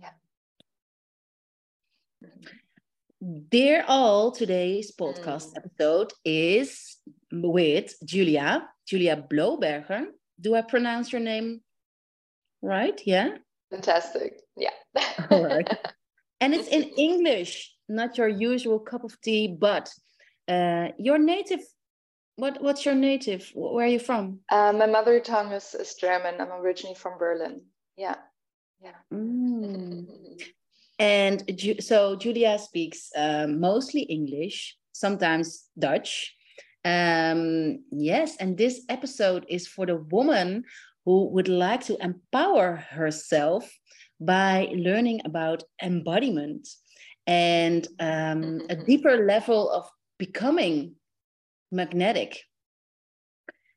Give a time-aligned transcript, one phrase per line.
[0.00, 0.10] Yeah.
[3.48, 5.56] Dear all, today's podcast mm.
[5.56, 6.96] episode is
[7.32, 10.06] with Julia, Julia Blohberger.
[10.40, 11.60] Do I pronounce your name
[12.62, 13.00] right?
[13.04, 13.36] Yeah.
[13.70, 14.40] Fantastic.
[14.56, 14.70] Yeah.
[15.30, 15.68] all right.
[16.40, 19.90] And it's in English, not your usual cup of tea, but
[20.48, 21.60] uh, your native.
[22.36, 23.50] What What's your native?
[23.54, 24.40] Where are you from?
[24.50, 26.40] Uh, my mother tongue is, is German.
[26.40, 27.62] I'm originally from Berlin.
[27.96, 28.16] Yeah.
[28.80, 28.98] Yeah.
[29.12, 30.06] Mm.
[30.98, 31.44] And
[31.80, 36.34] so Julia speaks um, mostly English, sometimes Dutch.
[36.86, 40.64] Um, yes, and this episode is for the woman
[41.04, 43.70] who would like to empower herself
[44.20, 46.66] by learning about embodiment
[47.26, 50.94] and um, a deeper level of becoming
[51.70, 52.40] magnetic.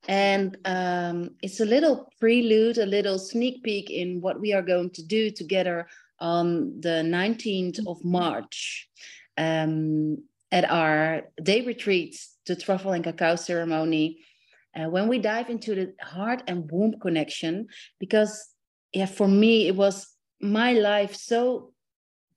[0.07, 4.89] And um, it's a little prelude, a little sneak peek in what we are going
[4.91, 5.87] to do together
[6.19, 8.03] on the 19th of.
[8.03, 8.89] March
[9.37, 10.17] um,
[10.51, 14.19] at our day retreat, the truffle and cacao ceremony,
[14.75, 17.67] uh, when we dive into the heart and womb connection,
[17.99, 18.49] because
[18.93, 20.07] yeah, for me it was
[20.41, 21.73] my life so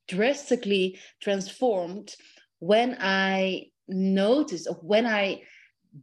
[0.09, 2.15] drastically transformed
[2.59, 5.43] when I noticed, or when I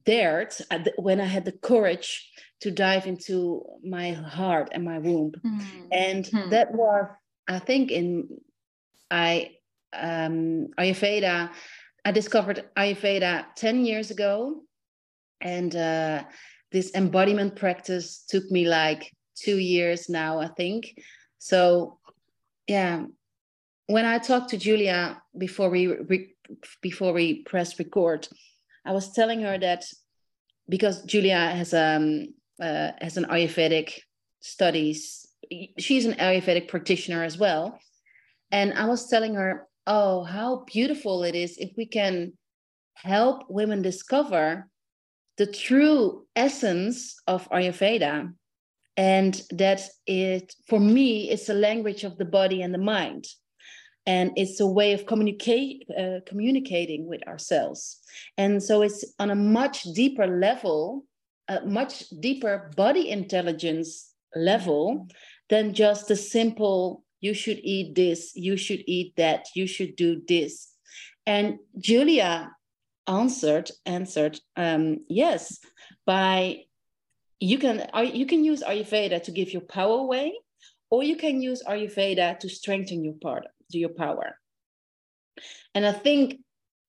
[0.05, 0.53] dared,
[0.97, 2.29] when I had the courage
[2.61, 5.85] to dive into my heart and my womb, mm-hmm.
[5.91, 6.49] and mm-hmm.
[6.49, 7.05] that was
[7.47, 8.39] I think in
[9.09, 9.51] I
[9.93, 11.51] um, Ayurveda,
[12.05, 14.61] I discovered Ayurveda 10 years ago.
[15.41, 16.23] And uh,
[16.71, 20.99] this embodiment practice took me like two years now, I think.
[21.39, 21.99] So,
[22.67, 23.05] yeah,
[23.87, 26.35] when I talked to Julia before we re-
[26.81, 28.27] before we press record,
[28.89, 29.85] I was telling her that
[30.67, 34.01] because Julia has um uh, has an Ayurvedic
[34.41, 35.29] studies
[35.77, 37.79] she's an Ayurvedic practitioner as well.
[38.51, 42.33] And I was telling her, oh, how beautiful it is if we can
[42.95, 44.67] help women discover
[45.37, 48.33] the true essence of Ayurveda.
[48.97, 53.25] And that it, for me, it's a language of the body and the mind.
[54.05, 57.99] And it's a way of communicate, uh, communicating with ourselves.
[58.37, 61.05] And so it's on a much deeper level,
[61.47, 65.07] a much deeper body intelligence level
[65.49, 70.21] than just a simple you should eat this you should eat that you should do
[70.27, 70.73] this
[71.25, 72.51] and julia
[73.07, 75.59] answered answered um, yes
[76.05, 76.61] by
[77.39, 80.33] you can you can use ayurveda to give your power away
[80.89, 83.45] or you can use ayurveda to strengthen your part
[83.77, 84.37] your power.
[85.75, 86.39] And i think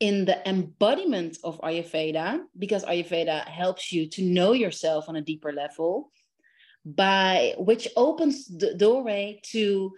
[0.00, 5.52] in the embodiment of ayurveda because ayurveda helps you to know yourself on a deeper
[5.52, 6.10] level
[6.84, 9.92] by which opens the doorway to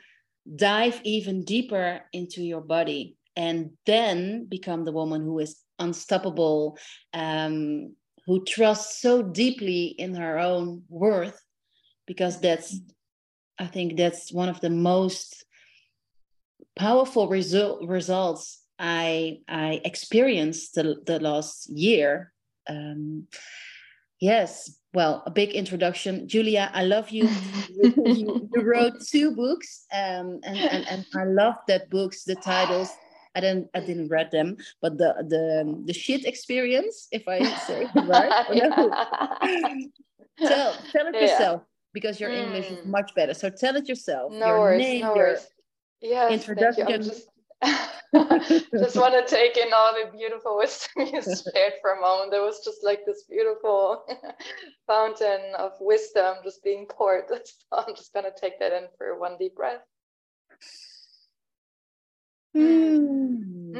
[0.56, 6.76] dive even deeper into your body and then become the woman who is unstoppable
[7.14, 7.94] um,
[8.26, 11.40] who trusts so deeply in her own worth
[12.06, 12.80] because that's
[13.58, 15.44] i think that's one of the most
[16.76, 22.32] powerful result, results i i experienced the, the last year
[22.68, 23.26] um,
[24.20, 26.28] yes well, a big introduction.
[26.28, 27.28] Julia, I love you.
[27.82, 32.90] you, you, wrote two books, um, and, and, and I love that books, the titles.
[33.34, 37.88] I didn't I didn't read them, but the the the shit experience, if I say
[37.94, 38.46] it right.
[40.38, 41.20] tell tell it yeah.
[41.22, 41.62] yourself
[41.94, 42.44] because your mm.
[42.44, 42.86] English is mm.
[42.86, 43.32] much better.
[43.32, 44.32] So tell it yourself.
[44.32, 45.46] No your worries, name, no worries.
[46.02, 47.00] Yes, introduction.
[47.00, 47.28] just
[48.96, 52.32] want to take in all the beautiful wisdom you shared for a moment.
[52.32, 54.04] There was just like this beautiful
[54.86, 57.24] fountain of wisdom just being poured.
[57.28, 59.80] So I'm just going to take that in for one deep breath.
[62.56, 63.72] Mm.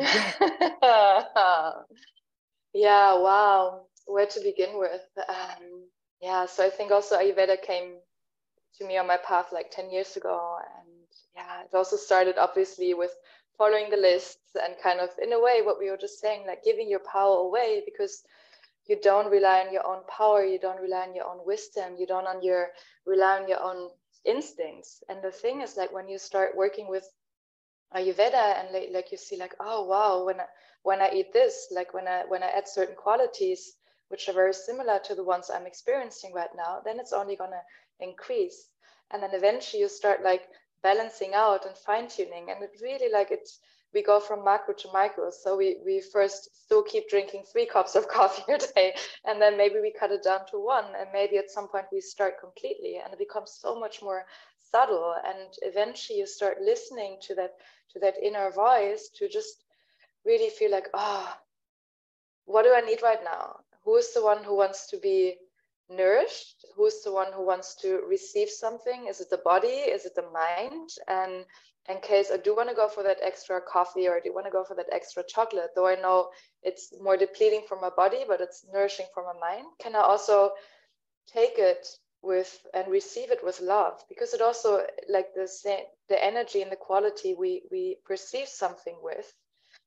[2.73, 3.87] yeah, wow.
[4.07, 5.03] Where to begin with?
[5.29, 5.89] Um,
[6.21, 7.97] yeah, so I think also Ayurveda came
[8.79, 10.57] to me on my path like 10 years ago.
[10.79, 11.02] And
[11.35, 13.13] yeah, it also started obviously with
[13.59, 16.65] following the lists and kind of in a way what we were just saying like
[16.65, 18.23] giving your power away because
[18.89, 22.07] you don't rely on your own power you don't rely on your own wisdom you
[22.07, 22.69] don't on your
[23.07, 23.91] rely on your own
[24.25, 25.03] instincts.
[25.09, 27.05] And the thing is like when you start working with
[27.95, 30.47] ayurveda and like, like you see like oh wow when I,
[30.83, 33.75] when i eat this like when i when i add certain qualities
[34.09, 37.51] which are very similar to the ones i'm experiencing right now then it's only going
[37.51, 37.61] to
[38.01, 38.69] increase.
[39.11, 40.43] And then eventually you start like
[40.83, 42.51] balancing out and fine tuning.
[42.51, 43.61] And it really like it's
[43.95, 45.31] we go from macro to micro.
[45.31, 48.95] So we we first still keep drinking three cups of coffee a day,
[49.25, 52.01] and then maybe we cut it down to one, and maybe at some point we
[52.01, 54.25] start completely, and it becomes so much more
[54.73, 57.53] subtle and eventually you start listening to that
[57.93, 59.65] to that inner voice to just
[60.25, 61.37] really feel like oh
[62.47, 65.35] what do i need right now who is the one who wants to be
[65.97, 66.65] nourished?
[66.77, 69.07] Who is the one who wants to receive something?
[69.07, 69.69] Is it the body?
[69.69, 70.91] Is it the mind?
[71.09, 71.45] And
[71.89, 74.47] in case I do want to go for that extra coffee or I do want
[74.47, 76.31] to go for that extra chocolate, though I know
[76.63, 80.53] it's more depleting for my body, but it's nourishing for my mind, can I also
[81.33, 81.87] take it
[82.23, 84.01] with and receive it with love?
[84.09, 88.97] Because it also like the same the energy and the quality we we perceive something
[89.03, 89.33] with,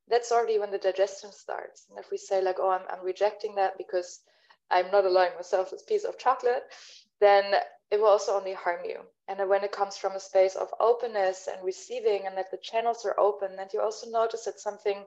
[0.10, 1.86] that's already when the digestion starts.
[1.90, 4.20] And if we say like, oh, I'm I'm rejecting that because
[4.72, 6.64] I'm not allowing myself this piece of chocolate,
[7.20, 7.56] then
[7.92, 9.00] it will also only harm you.
[9.28, 13.06] And when it comes from a space of openness and receiving, and that the channels
[13.06, 15.06] are open, that you also notice that something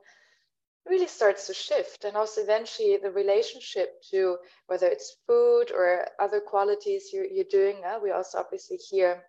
[0.86, 2.04] really starts to shift.
[2.04, 7.82] And also, eventually, the relationship to whether it's food or other qualities you're, you're doing.
[7.84, 9.24] Uh, we also obviously hear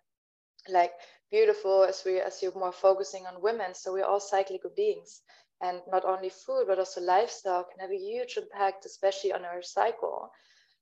[0.68, 0.92] like
[1.30, 3.74] beautiful as we as you're more focusing on women.
[3.74, 5.22] So we're all cyclical beings.
[5.60, 9.62] And not only food, but also lifestyle can have a huge impact, especially on our
[9.62, 10.32] cycle.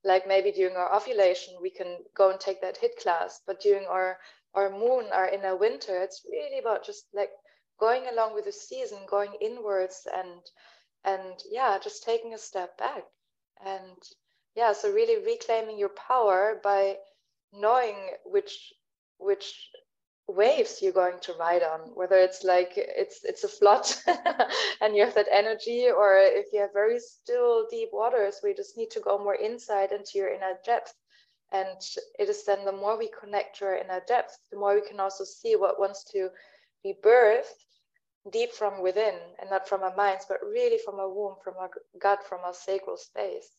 [0.05, 3.87] Like maybe during our ovulation we can go and take that HIIT class but during
[3.87, 4.19] our
[4.55, 7.31] our moon our inner winter it's really about just like
[7.79, 10.41] going along with the season going inwards and
[11.05, 13.05] and yeah just taking a step back.
[13.65, 13.97] And
[14.55, 16.99] yeah so really reclaiming your power by
[17.53, 18.73] knowing which
[19.19, 19.71] which
[20.29, 23.87] waves you're going to ride on whether it's like it's it's a flood
[24.83, 28.77] and you have that energy or if you have very still deep waters we just
[28.77, 30.95] need to go more inside into your inner depth.
[31.51, 31.81] And
[32.19, 35.01] it is then the more we connect to our inner depth the more we can
[35.01, 36.29] also see what wants to
[36.83, 37.65] be birthed
[38.31, 41.71] deep from within and not from our minds but really from our womb from our
[41.99, 43.58] gut from our sacral space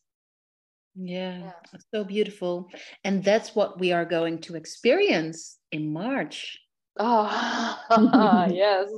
[0.96, 1.80] yeah, yeah.
[1.94, 2.70] so beautiful.
[3.04, 6.60] And that's what we are going to experience in March.
[6.98, 7.80] Oh,
[8.52, 8.90] yes.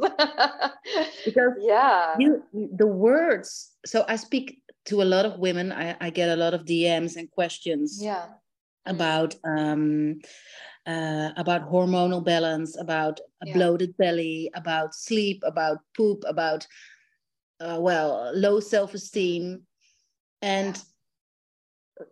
[1.26, 3.72] because yeah, you, the words.
[3.86, 5.72] So I speak to a lot of women.
[5.72, 8.00] I, I get a lot of DMs and questions.
[8.02, 8.26] Yeah.
[8.88, 10.22] About um,
[10.88, 13.54] uh, about hormonal balance, about a yeah.
[13.54, 16.66] bloated belly, about sleep, about poop, about
[17.60, 19.62] uh, well, low self esteem,
[20.42, 20.84] and yeah.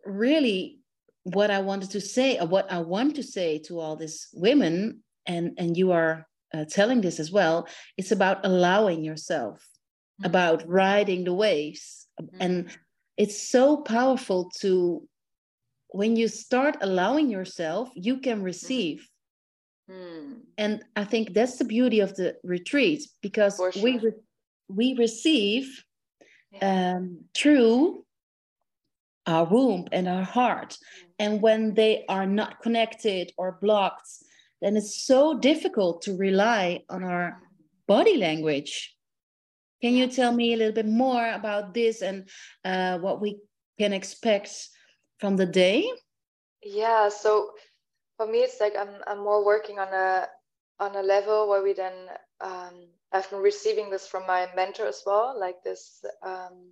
[0.05, 0.79] Really
[1.23, 5.03] what I wanted to say, or what I want to say to all these women,
[5.25, 10.25] and and you are uh, telling this as well, it's about allowing yourself, mm-hmm.
[10.25, 12.37] about riding the waves, mm-hmm.
[12.41, 12.69] and
[13.17, 15.07] it's so powerful to
[15.89, 18.45] when you start allowing yourself, you can mm-hmm.
[18.45, 19.09] receive.
[19.89, 20.33] Mm-hmm.
[20.57, 23.71] And I think that's the beauty of the retreat because sure.
[23.81, 24.23] we re-
[24.67, 25.83] we receive
[26.51, 26.95] yeah.
[26.97, 28.05] um, through
[29.29, 30.77] our womb and our heart.
[31.19, 34.09] And when they are not connected or blocked,
[34.61, 37.41] then it's so difficult to rely on our
[37.87, 38.95] body language.
[39.81, 42.27] Can you tell me a little bit more about this and
[42.65, 43.39] uh, what we
[43.77, 44.51] can expect
[45.19, 45.89] from the day?
[46.61, 47.51] Yeah, so
[48.17, 50.27] for me, it's like I'm, I'm more working on a
[50.81, 51.93] on a level where we then
[52.39, 56.71] um, I've been receiving this from my mentor as well, like this um,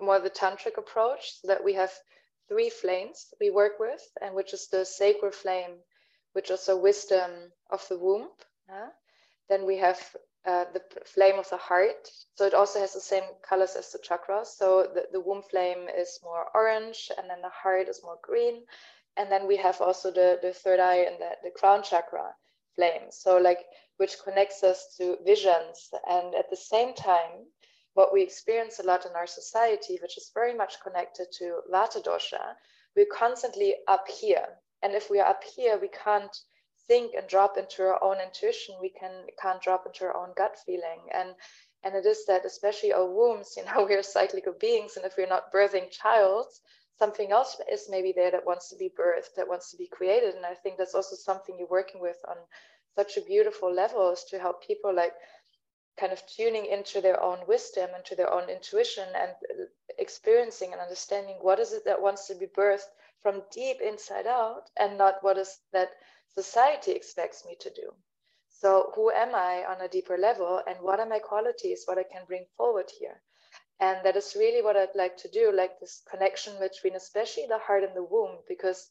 [0.00, 1.92] more the tantric approach, so that we have
[2.48, 5.76] three flames we work with, and which is the sacred flame,
[6.32, 8.28] which is a wisdom of the womb.
[8.70, 8.88] Uh,
[9.48, 9.98] then we have
[10.46, 12.08] uh, the flame of the heart.
[12.34, 14.46] So it also has the same colors as the chakras.
[14.46, 18.62] So the, the womb flame is more orange, and then the heart is more green.
[19.16, 22.34] And then we have also the, the third eye and the, the crown chakra
[22.76, 23.10] flame.
[23.10, 23.58] So like
[23.96, 25.90] which connects us to visions.
[26.08, 27.46] And at the same time,
[27.98, 32.00] what we experience a lot in our society, which is very much connected to Vata
[32.00, 32.54] dosha,
[32.94, 34.46] we're constantly up here.
[34.82, 36.36] And if we are up here, we can't
[36.86, 38.76] think and drop into our own intuition.
[38.80, 41.00] We can can't drop into our own gut feeling.
[41.12, 41.30] And
[41.82, 45.34] and it is that especially our wombs, you know, we're cyclical beings, and if we're
[45.34, 46.46] not birthing child,
[47.00, 50.36] something else is maybe there that wants to be birthed, that wants to be created.
[50.36, 52.36] And I think that's also something you're working with on
[52.94, 55.14] such a beautiful level is to help people like
[55.98, 59.32] kind of tuning into their own wisdom and to their own intuition and
[59.98, 62.88] experiencing and understanding what is it that wants to be birthed
[63.22, 65.90] from deep inside out and not what is that
[66.34, 67.92] society expects me to do
[68.48, 72.04] so who am i on a deeper level and what are my qualities what i
[72.04, 73.20] can bring forward here
[73.80, 77.58] and that is really what i'd like to do like this connection between especially the
[77.58, 78.90] heart and the womb because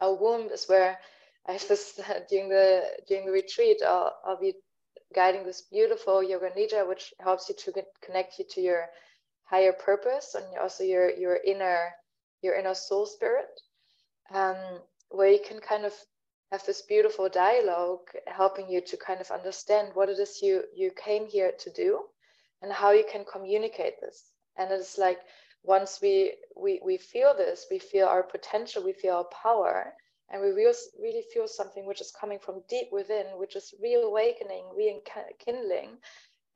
[0.00, 0.98] our womb is where
[1.46, 3.78] I have this uh, during the during the retreat.
[3.86, 4.54] I'll, I'll be
[5.14, 8.86] guiding this beautiful yoga nidra, which helps you to connect you to your
[9.44, 11.92] higher purpose and also your your inner
[12.42, 13.50] your inner soul spirit,
[14.32, 14.56] um,
[15.10, 15.92] where you can kind of
[16.52, 20.90] have this beautiful dialogue helping you to kind of understand what it is you you
[20.92, 22.00] came here to do
[22.62, 24.32] and how you can communicate this.
[24.56, 25.20] And it's like
[25.62, 29.92] once we we we feel this we feel our potential we feel our power
[30.30, 34.64] and we really, really feel something which is coming from deep within which is reawakening
[34.76, 35.98] rekindling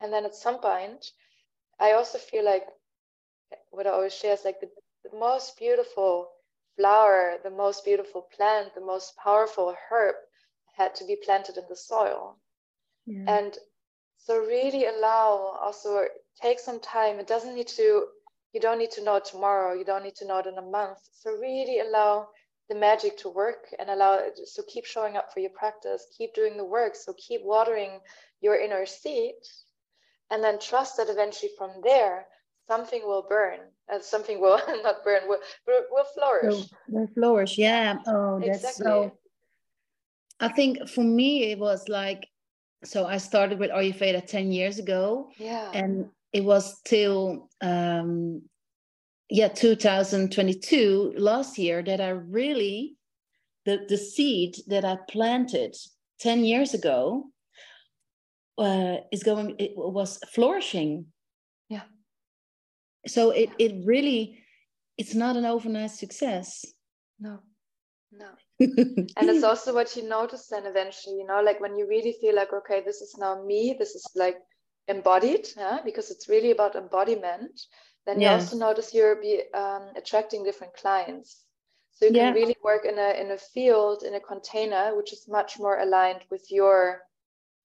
[0.01, 1.11] and then at some point
[1.81, 2.67] i also feel like
[3.71, 4.69] what i always share is like the,
[5.05, 6.31] the most beautiful
[6.77, 10.15] flower, the most beautiful plant, the most powerful herb
[10.77, 12.37] had to be planted in the soil.
[13.07, 13.25] Yeah.
[13.29, 13.57] And
[14.19, 16.05] so really allow also
[16.41, 17.19] take some time.
[17.19, 18.07] It doesn't need to,
[18.53, 20.99] you don't need to know tomorrow, you don't need to know it in a month.
[21.13, 22.29] So really allow
[22.69, 26.35] the magic to work and allow it so keep showing up for your practice, keep
[26.35, 26.95] doing the work.
[26.97, 28.01] So keep watering
[28.41, 29.35] your inner seed
[30.31, 32.27] and then trust that eventually from there
[32.67, 38.41] something will burn and something will not burn will, will flourish will flourish yeah oh
[38.41, 38.85] that's exactly.
[38.85, 39.13] so
[40.41, 42.27] i think for me it was like
[42.85, 48.43] so i started with ayurveda 10 years ago yeah and it was till um
[49.31, 52.97] yeah 2022 last year that i really
[53.65, 55.75] the the seed that i planted
[56.21, 57.27] 10 years ago
[58.59, 61.07] uh, is going it was flourishing.
[61.69, 61.83] Yeah.
[63.07, 64.39] so it it really
[64.97, 66.65] it's not an overnight success.
[67.19, 67.41] No.
[68.13, 68.31] No.
[68.61, 72.37] And it's also what you notice then eventually you know like when you really feel
[72.37, 74.37] like okay this is now me this is like
[74.87, 77.61] embodied yeah because it's really about embodiment
[78.07, 81.43] then you also notice you're be um, attracting different clients.
[81.93, 82.33] So you can yeah.
[82.33, 86.25] really work in a in a field in a container which is much more aligned
[86.31, 87.03] with your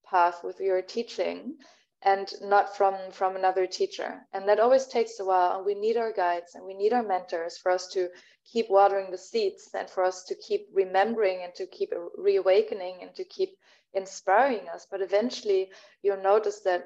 [0.05, 1.58] path with your teaching
[2.03, 4.25] and not from from another teacher.
[4.31, 7.03] And that always takes a while and we need our guides and we need our
[7.03, 8.10] mentors for us to
[8.46, 13.13] keep watering the seeds and for us to keep remembering and to keep reawakening and
[13.15, 13.58] to keep
[13.93, 14.88] inspiring us.
[14.89, 16.86] But eventually you'll notice that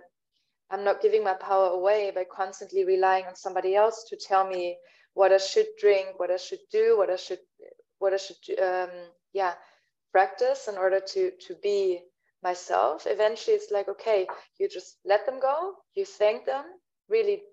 [0.73, 4.77] i'm not giving my power away by constantly relying on somebody else to tell me
[5.15, 7.39] what i should drink what i should do what i should
[7.99, 8.89] what i should um,
[9.33, 9.53] yeah
[10.13, 12.01] practice in order to to be
[12.43, 13.07] myself.
[13.07, 14.27] Eventually it's like okay
[14.59, 15.73] you just let them go.
[15.95, 16.65] You thank them.
[17.09, 17.43] Really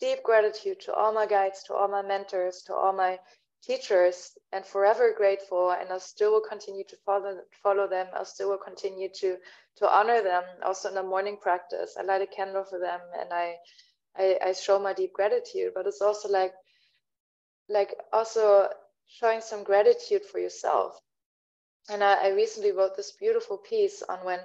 [0.00, 3.18] deep gratitude to all my guides to all my mentors to all my
[3.62, 8.50] teachers and forever grateful and i still will continue to follow follow them i still
[8.50, 9.36] will continue to
[9.76, 13.32] to honor them also in the morning practice i light a candle for them and
[13.32, 13.54] i
[14.16, 16.52] i, I show my deep gratitude but it's also like
[17.68, 18.68] like also
[19.08, 21.00] showing some gratitude for yourself
[21.90, 24.40] and I, I, recently wrote this beautiful piece on when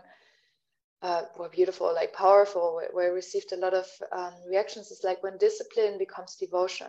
[1.02, 4.90] uh, well, beautiful, like powerful, where, I received a lot of um, reactions.
[4.90, 6.88] Is like when discipline becomes devotion.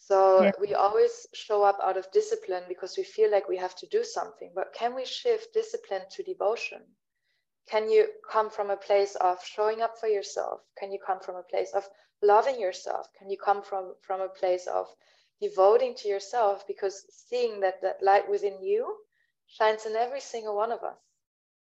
[0.00, 0.52] So yeah.
[0.60, 4.02] we always show up out of discipline because we feel like we have to do
[4.02, 4.50] something.
[4.54, 6.82] But can we shift discipline to devotion?
[7.68, 10.60] Can you come from a place of showing up for yourself?
[10.78, 11.88] Can you come from a place of
[12.22, 13.06] loving yourself?
[13.16, 14.86] Can you come from from a place of
[15.40, 18.96] devoting to yourself because seeing that that light within you
[19.46, 20.98] shines in every single one of us.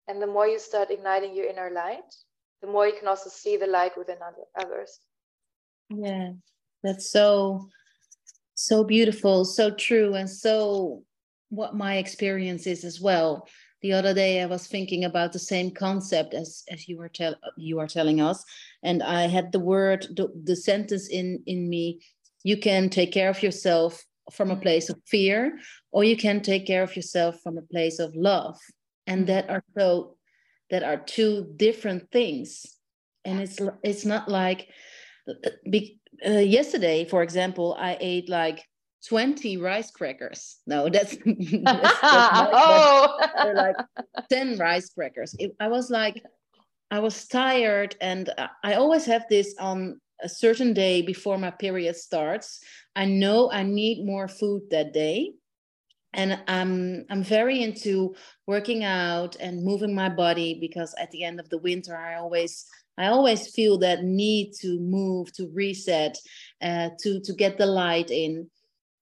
[0.09, 2.15] And the more you start igniting your inner light,
[2.61, 4.19] the more you can also see the light within
[4.59, 4.99] others.
[5.89, 6.33] Yeah,
[6.83, 7.69] that's so,
[8.66, 11.02] so beautiful, so true, and so
[11.50, 13.49] what my experience is as well.
[13.83, 17.35] The other day, I was thinking about the same concept as as you were tell
[17.57, 18.45] you are telling us,
[18.83, 22.00] and I had the word, the, the sentence in in me.
[22.45, 25.59] You can take care of yourself from a place of fear
[25.90, 28.59] or you can take care of yourself from a place of love
[29.07, 29.26] and mm.
[29.26, 30.16] that are so
[30.71, 32.66] that are two different things
[33.25, 34.69] and it's it's not like
[35.28, 38.64] uh, be, uh, yesterday for example i ate like
[39.09, 40.59] 20 rice crackers.
[40.67, 43.19] No that's, that's, that's oh.
[43.55, 43.76] like
[44.31, 45.35] 10 rice crackers.
[45.38, 46.23] It, i was like
[46.91, 48.31] i was tired and
[48.62, 52.61] i always have this on a certain day before my period starts.
[52.95, 55.33] I know i need more food that day
[56.14, 58.14] and i'm i'm very into
[58.47, 62.67] working out and moving my body because at the end of the winter i always
[62.99, 66.17] i always feel that need to move to reset
[66.63, 68.49] uh, to to get the light in.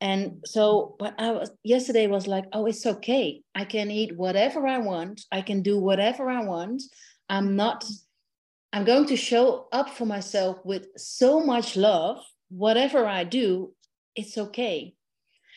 [0.03, 3.43] And so but i was yesterday was like oh it's okay.
[3.55, 5.23] I can eat whatever i want.
[5.31, 6.83] I can do whatever i want.
[7.29, 7.85] I'm not
[8.73, 12.25] i'm going to show up for myself with so much love.
[12.49, 13.75] Whatever i do
[14.17, 14.95] it's okay.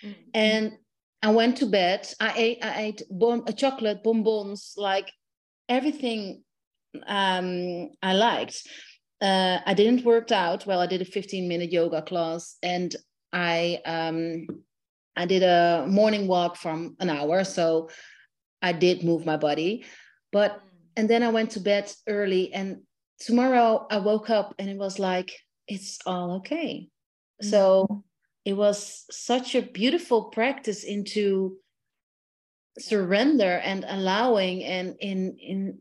[0.04, 0.30] Mm-hmm.
[0.34, 0.74] and
[1.22, 2.08] I went to bed.
[2.20, 5.10] I ate I ate bon- a chocolate bonbons, like
[5.70, 6.44] everything
[7.08, 8.68] um, I liked.
[9.22, 10.66] Uh, I didn't work out.
[10.66, 12.94] Well, I did a 15 minute yoga class, and
[13.32, 14.48] I um,
[15.16, 17.44] I did a morning walk from an hour.
[17.44, 17.90] So
[18.62, 19.86] I did move my body,
[20.32, 20.60] but mm.
[20.98, 22.82] and then I went to bed early and
[23.20, 25.32] tomorrow I woke up and it was like
[25.68, 26.90] it's all okay.
[27.44, 27.50] Mm.
[27.50, 28.04] So
[28.46, 31.58] it was such a beautiful practice into
[32.80, 35.80] surrender and allowing and in in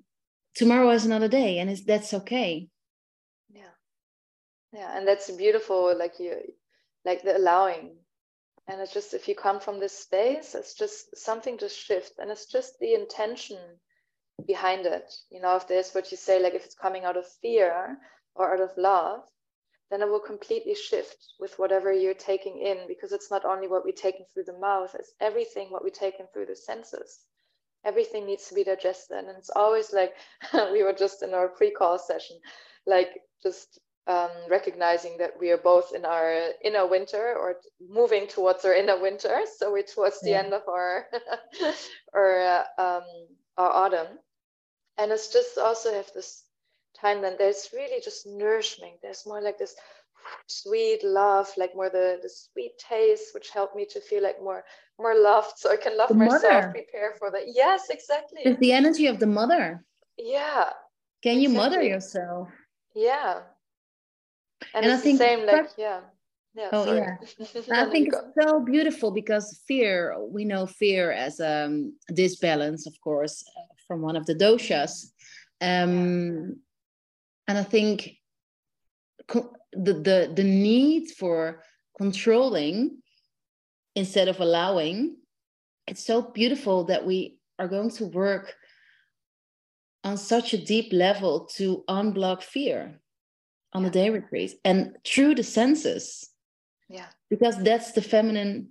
[0.55, 2.69] tomorrow is another day and it's that's okay.
[3.53, 3.75] Yeah.
[4.73, 6.37] Yeah and that's beautiful like you
[7.05, 7.97] like the allowing.
[8.69, 12.31] And it's just if you come from this space it's just something to shift and
[12.31, 13.59] it's just the intention
[14.47, 15.13] behind it.
[15.31, 17.99] You know if there's what you say like if it's coming out of fear
[18.35, 19.23] or out of love
[19.91, 23.85] then it will completely shift with whatever you're taking in because it's not only what
[23.85, 27.21] we're taking through the mouth it's everything what we're taking through the senses
[27.85, 30.15] everything needs to be digested and it's always like
[30.73, 32.37] we were just in our pre-call session
[32.87, 33.11] like
[33.43, 37.57] just um, recognizing that we are both in our inner winter or
[37.89, 39.43] moving towards our inner winter.
[39.59, 40.39] So we're towards the yeah.
[40.41, 41.07] end of our
[42.13, 43.05] or uh, um,
[43.57, 44.19] our autumn,
[44.99, 46.43] and it's just also have this
[47.01, 47.23] time.
[47.23, 48.95] Then there's really just nourishment.
[49.03, 49.75] There's more like this
[50.47, 54.65] sweet love, like more the the sweet taste, which helped me to feel like more
[54.99, 56.43] more loved, so I can love the myself.
[56.43, 56.71] Mother.
[56.73, 57.45] Prepare for that.
[57.47, 58.43] Yes, exactly.
[58.45, 59.85] It's the energy of the mother.
[60.17, 60.71] Yeah.
[61.23, 61.57] Can you exactly.
[61.57, 62.49] mother yourself?
[62.95, 63.43] Yeah
[64.75, 66.01] and, and I think same like yeah
[66.55, 66.99] yeah, oh sorry.
[66.99, 67.17] yeah
[67.73, 72.99] i think it's so beautiful because fear we know fear as um, a disbalance of
[73.01, 73.45] course
[73.87, 75.13] from one of the doshas
[75.61, 76.57] um,
[77.49, 78.17] and i think
[79.27, 81.63] co- the, the the need for
[81.97, 82.99] controlling
[83.95, 85.17] instead of allowing
[85.87, 88.55] it's so beautiful that we are going to work
[90.05, 93.01] on such a deep level to unblock fear
[93.73, 96.29] on the day retreat and through the senses.
[96.89, 97.07] Yeah.
[97.31, 98.71] Because that's the feminine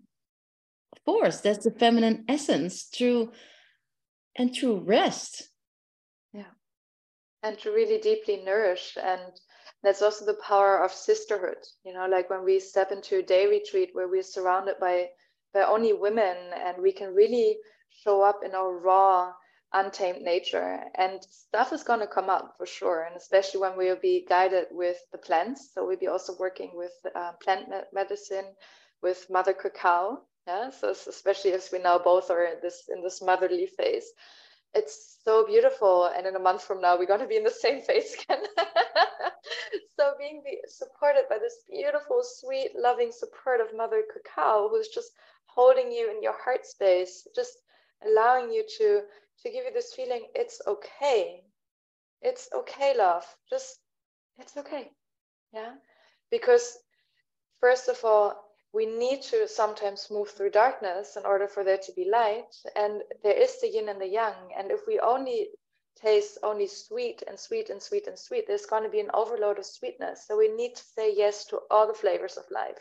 [1.05, 3.31] force, that's the feminine essence through
[4.36, 5.50] and through rest.
[6.34, 6.51] Yeah.
[7.43, 8.98] And to really deeply nourish.
[9.01, 9.31] And
[9.84, 11.58] that's also the power of sisterhood.
[11.84, 15.10] You know, like when we step into a day retreat where we're surrounded by
[15.54, 17.58] by only women and we can really
[17.89, 19.34] show up in our raw
[19.74, 20.80] untamed nature.
[20.96, 24.67] And stuff is going to come up for sure and especially when we'll be guided
[24.72, 25.72] with the plants.
[25.74, 28.46] So we'll be also working with uh, plant medicine
[29.02, 30.24] with mother cacao.
[30.48, 34.12] Yeah so especially as we now both are this in this motherly phase
[34.73, 37.49] it's so beautiful and in a month from now we're going to be in the
[37.49, 38.43] same phase again
[39.97, 45.12] so being be supported by this beautiful sweet loving supportive mother cacao who's just
[45.45, 47.57] holding you in your heart space just
[48.05, 49.01] allowing you to
[49.41, 51.41] to give you this feeling it's okay.
[52.21, 53.25] It's okay, love.
[53.49, 53.79] Just,
[54.38, 54.91] it's okay.
[55.53, 55.73] Yeah.
[56.29, 56.77] Because,
[57.60, 58.36] first of all,
[58.73, 62.55] we need to sometimes move through darkness in order for there to be light.
[62.75, 64.53] And there is the yin and the yang.
[64.57, 65.49] And if we only
[65.95, 69.60] taste only sweet and sweet and sweet and sweet, there's going to be an overload
[69.60, 70.25] of sweetness.
[70.25, 72.77] So we need to say yes to all the flavors of life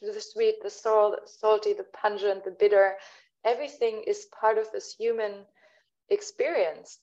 [0.00, 2.96] to the sweet, the salt, salty, the pungent, the bitter.
[3.44, 5.46] Everything is part of this human
[6.08, 6.98] experience.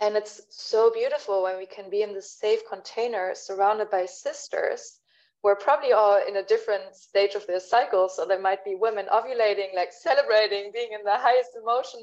[0.00, 5.00] And it's so beautiful when we can be in this safe container surrounded by sisters
[5.44, 8.08] who are probably all in a different stage of their cycle.
[8.08, 12.00] So there might be women ovulating, like celebrating, being in the highest emotion,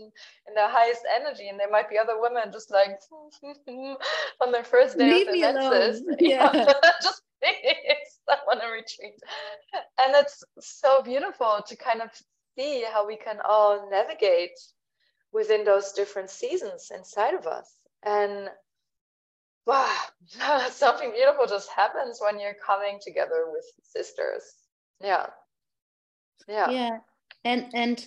[0.47, 1.49] in the highest energy.
[1.49, 2.99] And there might be other women just like
[4.41, 6.03] on their first day Leave of their menses.
[6.19, 6.51] Yeah.
[7.01, 7.23] just
[8.29, 9.19] someone a retreat.
[9.97, 12.11] And it's so beautiful to kind of
[12.55, 14.59] see how we can all navigate
[15.33, 17.73] within those different seasons inside of us.
[18.03, 18.51] And
[19.65, 19.97] wow,
[20.69, 24.43] something beautiful just happens when you're coming together with sisters.
[25.01, 25.27] Yeah.
[26.47, 26.69] Yeah.
[26.69, 26.97] Yeah.
[27.43, 28.05] And and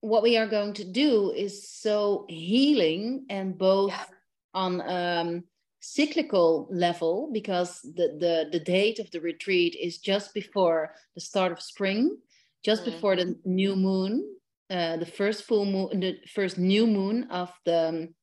[0.00, 4.04] what we are going to do is so healing and both yeah.
[4.52, 5.44] on um
[5.80, 11.52] cyclical level because the, the the date of the retreat is just before the start
[11.52, 12.16] of spring
[12.64, 12.92] just mm-hmm.
[12.92, 14.24] before the new moon
[14.70, 18.14] uh, the first full moon, the first new moon of the um,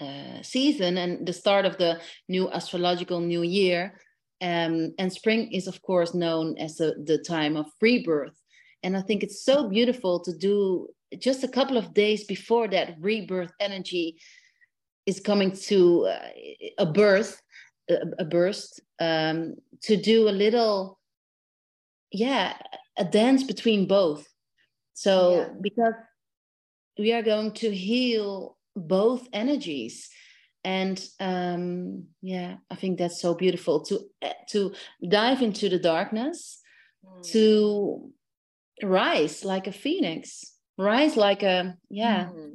[0.00, 3.98] uh, season and the start of the new astrological new year.
[4.40, 8.36] Um, and spring is, of course, known as the, the time of rebirth.
[8.82, 12.96] And I think it's so beautiful to do just a couple of days before that
[12.98, 14.16] rebirth energy
[15.06, 16.28] is coming to uh,
[16.78, 17.40] a birth,
[17.88, 20.98] a, a burst, um, to do a little,
[22.10, 22.56] yeah,
[22.98, 24.26] a dance between both
[24.94, 25.48] so yeah.
[25.60, 25.94] because
[26.98, 30.08] we are going to heal both energies.
[30.64, 34.72] And um yeah i think that's so beautiful to eh, to
[35.08, 36.62] dive into the darkness
[37.04, 37.32] mm.
[37.32, 38.12] to
[38.80, 42.26] rise like a phoenix rise like a yeah.
[42.26, 42.54] Mm.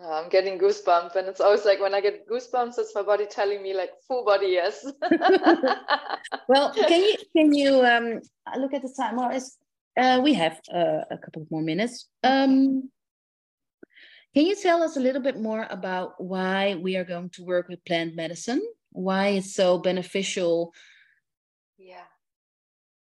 [0.00, 1.14] oh, i'm getting goosebumps.
[1.14, 4.24] And it's always like when i get goosebumps it's my body telling me like full
[4.24, 4.84] body yes.
[6.48, 8.20] Well can you can you um
[8.58, 9.16] look at the time?
[9.16, 9.56] Well it's
[9.96, 12.08] uh, we have uh, a couple of more minutes.
[12.22, 12.90] Um
[14.36, 17.68] can you tell us a little bit more about why we are going to work
[17.68, 20.72] with plant medicine why it's so beneficial
[21.78, 22.04] yeah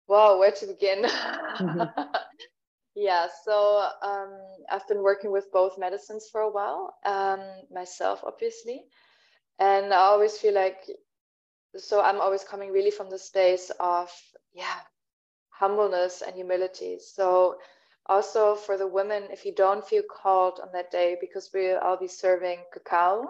[0.08, 1.84] wow where to begin mm-hmm.
[3.02, 4.38] Yeah, so um,
[4.70, 7.39] I've been working with both medicines for a while, um,
[7.72, 8.84] myself, obviously.
[9.58, 10.82] And I always feel like,
[11.78, 14.12] so I'm always coming really from the space of,
[14.52, 14.80] yeah,
[15.50, 16.98] humbleness and humility.
[17.00, 17.56] So
[18.10, 22.00] also for the women, if you don't feel called on that day, because we I'll
[22.00, 23.26] be serving cacao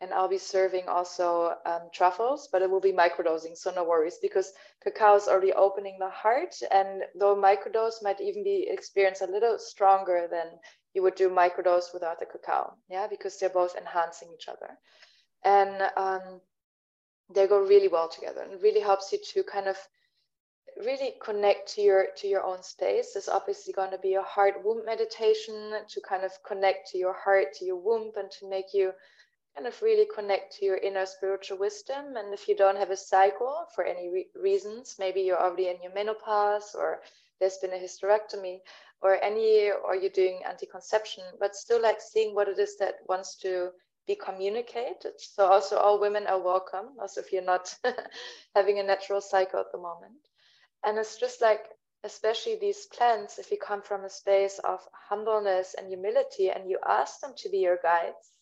[0.00, 4.18] and I'll be serving also um, truffles, but it will be microdosing, so no worries
[4.20, 4.52] because
[4.84, 9.58] cacao is already opening the heart, and though microdose might even be experienced a little
[9.58, 10.46] stronger than
[10.92, 14.78] you would do microdose without the cacao, yeah, because they're both enhancing each other,
[15.44, 16.40] and um,
[17.34, 19.76] they go really well together, and really helps you to kind of
[20.84, 23.12] really connect to your to your own space.
[23.12, 27.14] There's obviously going to be a heart womb meditation to kind of connect to your
[27.14, 28.92] heart, to your womb, and to make you
[29.54, 32.16] kind of really connect to your inner spiritual wisdom.
[32.16, 35.82] And if you don't have a cycle for any re- reasons, maybe you're already in
[35.82, 37.00] your menopause or
[37.40, 38.58] there's been a hysterectomy
[39.00, 43.36] or any, or you're doing anti-conception, but still like seeing what it is that wants
[43.36, 43.70] to
[44.06, 45.12] be communicated.
[45.18, 47.74] So also all women are welcome, also if you're not
[48.54, 50.20] having a natural cycle at the moment.
[50.86, 51.66] And it's just like,
[52.04, 56.78] especially these plants, if you come from a space of humbleness and humility and you
[56.86, 58.32] ask them to be your guides,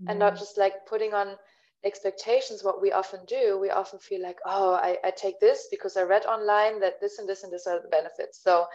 [0.00, 0.10] mm-hmm.
[0.10, 0.40] and not mm-hmm.
[0.40, 1.36] just like putting on
[1.84, 5.96] expectations what we often do we often feel like oh I, I take this because
[5.96, 8.66] i read online that this and this and this are the benefits so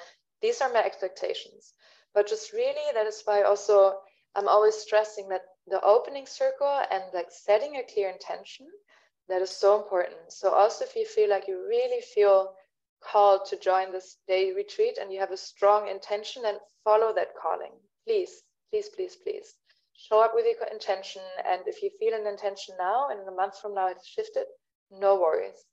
[0.41, 1.73] these are my expectations
[2.13, 3.97] but just really that is why also
[4.35, 8.67] i'm always stressing that the opening circle and like setting a clear intention
[9.27, 12.53] that is so important so also if you feel like you really feel
[13.03, 17.35] called to join this day retreat and you have a strong intention and follow that
[17.41, 17.71] calling
[18.05, 19.55] please please please please
[20.09, 21.21] show up with your intention.
[21.45, 24.45] And if you feel an intention now and in a month from now it's shifted,
[24.91, 25.65] no worries.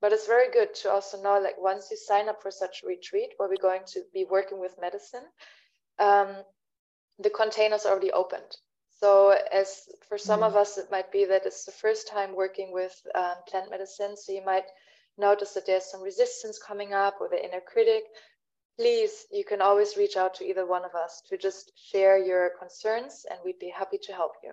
[0.00, 2.86] But it's very good to also know like once you sign up for such a
[2.86, 5.24] retreat where we're going to be working with medicine,
[5.98, 6.28] um,
[7.18, 8.56] the container's already opened.
[9.00, 10.46] So as for some mm.
[10.46, 14.16] of us, it might be that it's the first time working with um, plant medicine.
[14.16, 14.66] So you might
[15.18, 18.04] notice that there's some resistance coming up or the inner critic
[18.76, 22.50] please, you can always reach out to either one of us to just share your
[22.58, 24.52] concerns and we'd be happy to help you.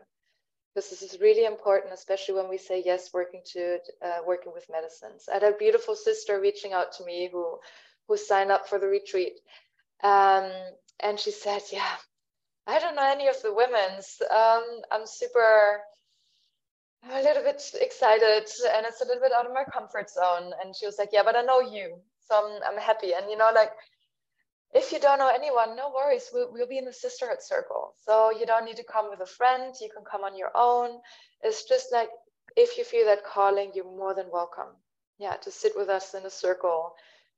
[0.74, 4.66] Because this is really important, especially when we say yes, working to uh, working with
[4.72, 5.30] medicines.
[5.30, 7.60] I had a beautiful sister reaching out to me who
[8.08, 9.34] who signed up for the retreat,
[10.04, 10.50] um,
[11.00, 11.96] and she said, "Yeah,
[12.66, 14.20] I don't know any of the women's.
[14.32, 15.82] Um, I'm super."
[17.04, 20.54] I'm a little bit excited and it's a little bit out of my comfort zone.
[20.64, 21.98] And she was like, Yeah, but I know you.
[22.20, 23.14] So I'm, I'm happy.
[23.14, 23.72] And, you know, like
[24.74, 26.30] if you don't know anyone, no worries.
[26.34, 27.94] We'll, we'll, be in the sisterhood circle.
[28.06, 29.74] So you don't need to come with a friend.
[29.80, 31.00] You can come on your own.
[31.44, 32.10] It's just like
[32.56, 34.74] if you feel that calling, you're more than welcome.
[35.20, 36.96] Yeah, to sit with us in a circle,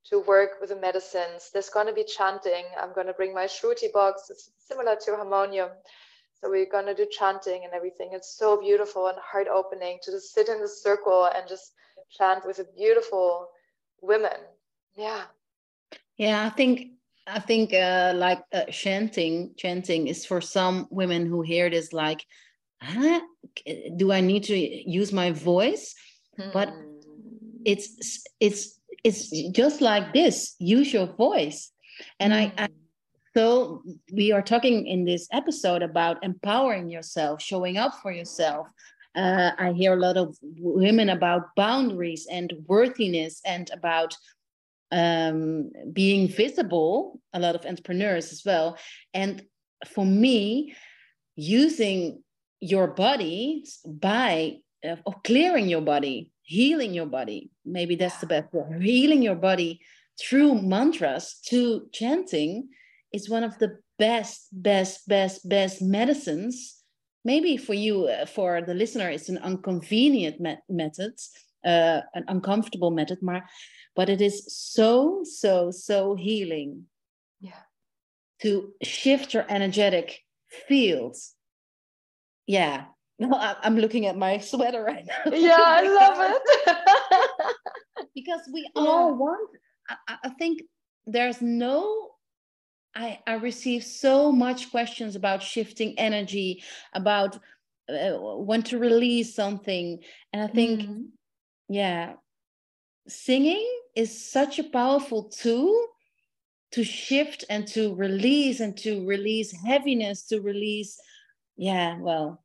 [0.09, 1.49] to work with the medicines.
[1.51, 2.65] There's going to be chanting.
[2.79, 4.29] I'm going to bring my Shruti box.
[4.29, 5.69] It's similar to harmonium.
[6.45, 8.09] So we're going to do chanting and everything.
[8.11, 11.71] It's so beautiful and heart opening to just sit in the circle and just
[12.11, 13.49] chant with a beautiful
[13.99, 14.37] women.
[14.95, 15.23] Yeah.
[16.17, 16.91] Yeah, I think
[17.25, 22.23] I think uh, like uh, chanting, chanting is for some women who hear this like,
[22.79, 23.21] huh?
[23.97, 25.95] do I need to use my voice?
[26.37, 26.51] Hmm.
[26.53, 26.71] But
[27.65, 30.53] it's it's it's just like this.
[30.59, 31.71] Use your voice,
[32.19, 32.39] and hmm.
[32.39, 32.67] I, I
[33.35, 38.67] so we are talking in this episode about empowering yourself, showing up for yourself.
[39.13, 44.15] Uh, I hear a lot of women about boundaries and worthiness and about
[44.91, 48.77] um, being visible, a lot of entrepreneurs as well.
[49.13, 49.43] And
[49.85, 50.73] for me,
[51.35, 52.23] using
[52.61, 54.95] your body by uh,
[55.25, 59.81] clearing your body, healing your body, maybe that's the best word, healing your body
[60.17, 62.69] through mantras to chanting
[63.15, 66.83] is one of the best, best, best, best medicines.
[67.23, 71.13] Maybe for you, uh, for the listener, it's an inconvenient me- method,
[71.65, 73.43] uh, an uncomfortable method, maar
[73.95, 76.85] but it is so so so healing
[77.39, 77.63] yeah.
[78.41, 80.19] to shift your energetic
[80.67, 81.33] fields.
[82.45, 82.85] Yeah.
[83.17, 85.31] Well, i'm looking at my sweater right now.
[85.31, 88.07] Yeah i love it.
[88.15, 88.81] because we yeah.
[88.81, 89.49] all want
[89.89, 90.59] I, I think
[91.05, 92.14] there's no
[92.95, 97.37] I, I receive so much questions about shifting energy, about
[97.89, 100.01] uh, when to release something.
[100.31, 101.01] And I think, mm-hmm.
[101.67, 102.13] yeah,
[103.07, 105.87] singing is such a powerful tool
[106.71, 110.99] to shift and to release and to release heaviness, to release,
[111.57, 112.43] yeah, well,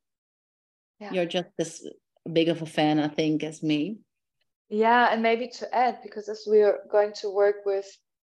[0.99, 1.11] yeah.
[1.11, 1.85] you're just as
[2.31, 3.97] big of a fan, I think, as me.
[4.69, 7.85] Yeah, and maybe to add, because as we're going to work with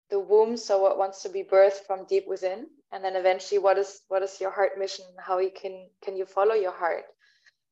[0.09, 3.77] the womb, so what wants to be birthed from deep within, and then eventually what
[3.77, 5.05] is what is your heart mission?
[5.17, 7.05] How you can can you follow your heart?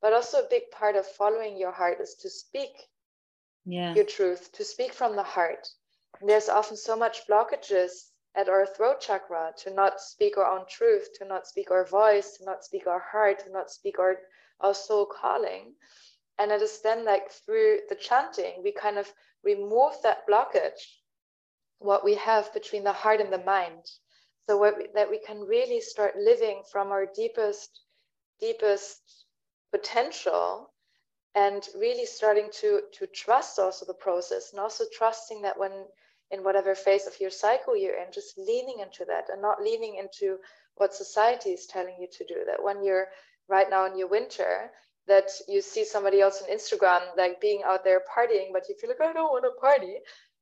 [0.02, 2.72] But also a big part of following your heart is to speak
[3.66, 3.94] yeah.
[3.94, 5.68] your truth, to speak from the heart.
[6.20, 10.66] And there's often so much blockages at our throat chakra to not speak our own
[10.68, 14.18] truth, to not speak our voice, to not speak our heart, to not speak our,
[14.60, 15.74] our soul calling.
[16.40, 19.12] And it is then like through the chanting, we kind of
[19.44, 20.82] remove that blockage,
[21.84, 23.84] what we have between the heart and the mind.
[24.48, 27.82] So we, that we can really start living from our deepest,
[28.40, 29.00] deepest
[29.72, 30.72] potential
[31.36, 35.72] and really starting to to trust also the process and also trusting that when
[36.30, 39.96] in whatever phase of your cycle you're in just leaning into that and not leaning
[39.96, 40.38] into
[40.76, 42.44] what society is telling you to do.
[42.46, 43.08] That when you're
[43.50, 44.72] right now in your winter
[45.08, 48.90] that you see somebody else on instagram like being out there partying but you feel
[48.90, 49.96] like i don't want to party.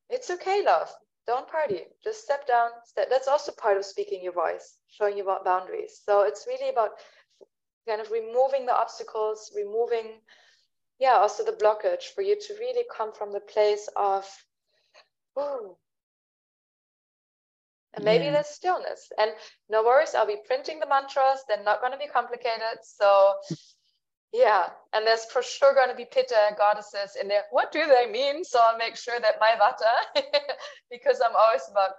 [0.09, 0.89] It's okay love
[1.27, 1.81] don't party.
[2.03, 2.69] Just step down.
[2.85, 6.01] Step that's also part of speaking your voice showing you about boundaries.
[6.05, 6.91] So it's really about
[7.87, 10.19] kind of removing the obstacles removing
[10.99, 14.25] yeah also the blockage for you to really come from the place of
[15.35, 15.77] oh
[17.93, 18.31] and maybe yeah.
[18.31, 19.11] there's stillness.
[19.17, 19.31] And
[19.69, 21.43] no worries i'll be printing the mantras.
[21.47, 22.79] They're not going to be complicated.
[22.83, 23.33] So
[24.33, 28.09] yeah and there's for sure going to be pitta goddesses in there what do they
[28.09, 30.21] mean so i'll make sure that my vata
[30.91, 31.91] because i'm always about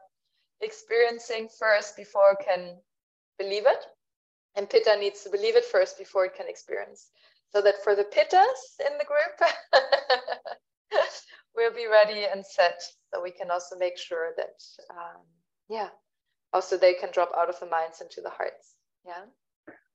[0.61, 2.77] experiencing first before I can
[3.39, 3.85] believe it
[4.55, 7.11] and pitta needs to believe it first before it can experience
[7.53, 9.53] so that for the pittas in the group,
[11.55, 12.81] we'll be ready and set.
[13.13, 15.21] So we can also make sure that, um,
[15.69, 15.89] yeah,
[16.53, 18.75] also they can drop out of the minds into the hearts.
[19.07, 19.25] Yeah.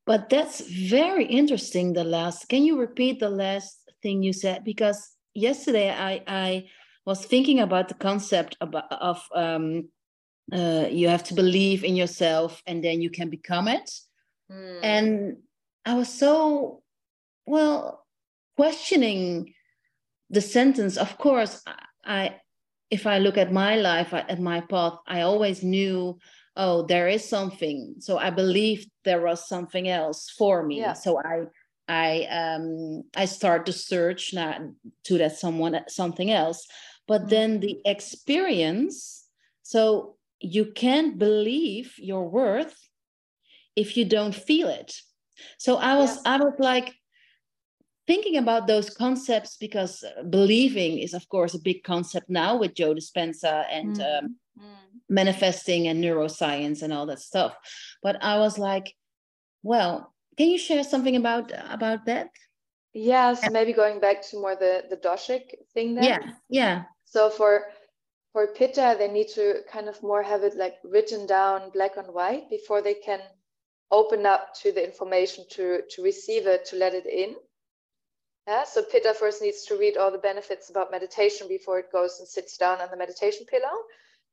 [0.07, 1.93] But that's very interesting.
[1.93, 4.63] The last, can you repeat the last thing you said?
[4.63, 6.69] Because yesterday I, I
[7.05, 9.89] was thinking about the concept about, of um,
[10.51, 13.91] uh, you have to believe in yourself and then you can become it.
[14.51, 14.79] Mm.
[14.81, 15.37] And
[15.85, 16.81] I was so
[17.45, 18.05] well
[18.57, 19.53] questioning
[20.29, 21.63] the sentence of course
[22.05, 22.35] i
[22.91, 26.17] if i look at my life at my path i always knew
[26.57, 30.93] oh there is something so i believed there was something else for me yeah.
[30.93, 31.43] so i
[31.87, 34.59] i um i start to search not
[35.03, 36.67] to that someone something else
[37.07, 37.29] but mm-hmm.
[37.29, 39.25] then the experience
[39.63, 42.75] so you can't believe your worth
[43.75, 44.93] if you don't feel it
[45.57, 46.33] so i was yeah.
[46.33, 46.93] i was like
[48.07, 52.93] thinking about those concepts because believing is of course a big concept now with joe
[52.93, 54.19] dispenza and mm.
[54.19, 54.86] Um, mm.
[55.09, 57.55] Manifesting and neuroscience and all that stuff.
[58.03, 58.93] But i was like
[59.63, 62.29] well can you share something about about that?
[62.93, 66.83] Yeah maybe going back to more the the doshic thing there yeah yeah.
[67.05, 67.65] So for
[68.33, 72.05] for pitta they need to kind of more have it like written down black on
[72.05, 73.21] white before they can
[73.91, 77.35] open up to the information to to receive it to let it in.
[78.47, 82.19] Yeah, so Pitta first needs to read all the benefits about meditation before it goes
[82.19, 83.75] and sits down on the meditation pillow.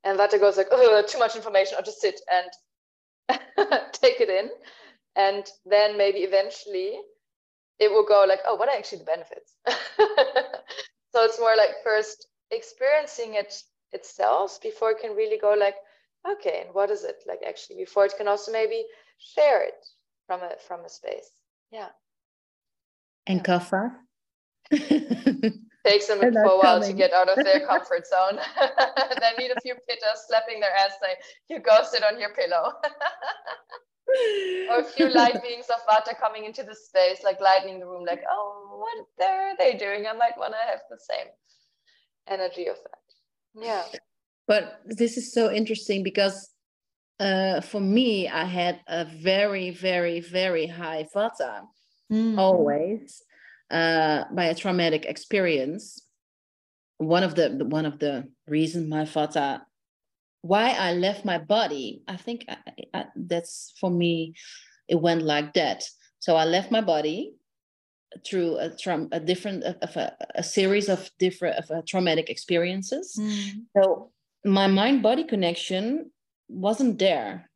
[0.04, 1.76] And Vata goes like, oh, too much information.
[1.76, 3.38] I'll just sit and
[3.92, 4.50] take it in.
[5.16, 6.98] And then maybe eventually
[7.78, 9.54] it will go like, oh, what are actually the benefits?
[11.12, 13.54] so it's more like first experiencing it
[13.92, 15.76] itself before it can really go like,
[16.30, 18.84] okay, and what is it like actually before it can also maybe
[19.18, 19.86] share it
[20.26, 21.30] from a from a space.
[21.70, 21.88] Yeah.
[23.26, 23.44] And yeah.
[25.84, 25.90] kapha?
[25.90, 26.90] Takes them for a while coming.
[26.90, 28.38] to get out of their comfort zone.
[28.58, 31.16] they need a few pittas slapping their ass saying,
[31.48, 32.72] you go sit on your pillow.
[34.70, 38.04] or a few light beings of Vata coming into the space, like lightening the room,
[38.04, 40.06] like, oh, what are they doing?
[40.06, 41.26] I might want to have the same
[42.28, 43.64] energy of that.
[43.64, 43.84] Yeah.
[44.46, 46.50] But this is so interesting because
[47.18, 51.62] uh, for me, I had a very, very, very high Vata
[52.12, 52.38] mm.
[52.38, 53.22] always
[53.70, 56.00] uh, by a traumatic experience.
[56.98, 59.62] One of the one of the reasons my vata
[60.42, 62.56] why I left my body, I think I,
[62.92, 64.34] I, that's for me,
[64.88, 65.84] it went like that.
[66.18, 67.32] So I left my body
[68.26, 73.16] through a, tra- a different of a, a, series of different of, uh, traumatic experiences.
[73.18, 73.64] Mm.
[73.74, 74.12] So
[74.44, 76.10] my mind body connection
[76.48, 77.50] wasn't there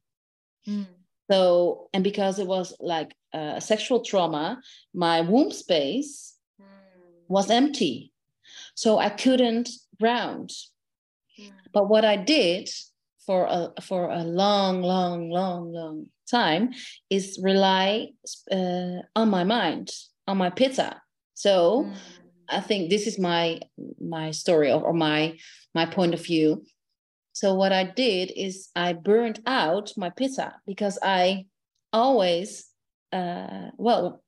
[0.68, 0.86] Mm.
[1.30, 4.60] So, and because it was like a sexual trauma,
[4.94, 6.64] my womb space mm.
[7.28, 8.12] was empty.
[8.74, 9.68] So I couldn't
[10.00, 10.50] ground.
[11.38, 11.52] Mm.
[11.72, 12.70] But what I did
[13.26, 16.70] for a for a long, long, long, long time
[17.10, 18.08] is rely
[18.50, 19.90] uh, on my mind,
[20.26, 21.00] on my pitta.
[21.34, 21.94] So mm.
[22.48, 23.60] I think this is my
[24.00, 25.36] my story or, or my
[25.74, 26.64] my point of view.
[27.40, 31.46] So what I did is I burned out my pitta because I
[31.92, 32.66] always
[33.12, 34.24] uh, well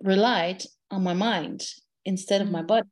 [0.00, 1.62] relied on my mind
[2.04, 2.66] instead of my mm.
[2.66, 2.88] body.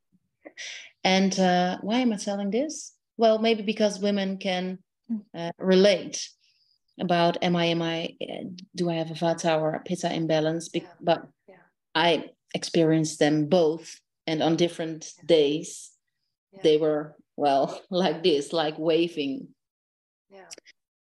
[1.02, 2.94] And uh, why am I telling this?
[3.16, 4.78] Well, maybe because women can
[5.10, 5.22] mm.
[5.36, 6.30] uh, relate
[7.00, 8.14] about am I am I
[8.76, 10.68] do I have a vata or a pitta imbalance?
[10.68, 10.94] Be- yeah.
[11.00, 11.64] But yeah.
[11.92, 15.24] I experienced them both, and on different yeah.
[15.26, 15.90] days,
[16.62, 19.48] they were well like this, like waving.
[20.30, 20.50] Yeah.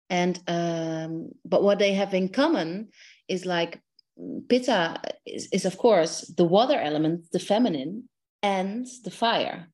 [0.09, 2.89] And um, but what they have in common
[3.27, 3.81] is like
[4.49, 8.09] pitta is, is of course the water element, the feminine,
[8.43, 9.67] and the fire,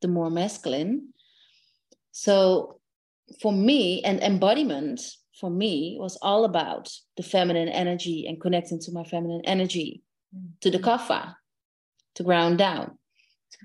[0.00, 1.12] the more masculine.
[2.12, 2.80] So
[3.40, 5.00] for me, and embodiment
[5.40, 10.02] for me was all about the feminine energy and connecting to my feminine energy,
[10.34, 10.52] mm-hmm.
[10.60, 11.34] to the kapha,
[12.14, 12.98] to ground down.